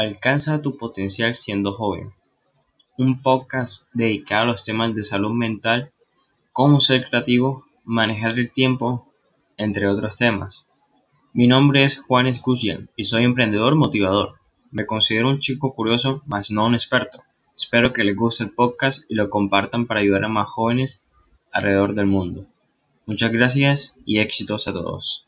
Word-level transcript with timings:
Alcanza 0.00 0.62
tu 0.62 0.76
potencial 0.76 1.34
siendo 1.34 1.72
joven. 1.72 2.12
Un 2.98 3.20
podcast 3.20 3.88
dedicado 3.92 4.44
a 4.44 4.46
los 4.46 4.64
temas 4.64 4.94
de 4.94 5.02
salud 5.02 5.32
mental, 5.32 5.90
cómo 6.52 6.80
ser 6.80 7.08
creativo, 7.10 7.64
manejar 7.84 8.38
el 8.38 8.52
tiempo, 8.52 9.12
entre 9.56 9.88
otros 9.88 10.16
temas. 10.16 10.68
Mi 11.32 11.48
nombre 11.48 11.82
es 11.82 11.98
Juan 11.98 12.28
Escusian 12.28 12.88
y 12.94 13.06
soy 13.06 13.24
emprendedor 13.24 13.74
motivador. 13.74 14.34
Me 14.70 14.86
considero 14.86 15.30
un 15.30 15.40
chico 15.40 15.74
curioso, 15.74 16.22
mas 16.26 16.52
no 16.52 16.66
un 16.66 16.76
experto. 16.76 17.24
Espero 17.56 17.92
que 17.92 18.04
les 18.04 18.14
guste 18.14 18.44
el 18.44 18.52
podcast 18.52 19.02
y 19.10 19.16
lo 19.16 19.28
compartan 19.28 19.88
para 19.88 19.98
ayudar 19.98 20.26
a 20.26 20.28
más 20.28 20.48
jóvenes 20.48 21.08
alrededor 21.50 21.96
del 21.96 22.06
mundo. 22.06 22.46
Muchas 23.04 23.32
gracias 23.32 23.96
y 24.06 24.20
éxitos 24.20 24.68
a 24.68 24.72
todos. 24.72 25.27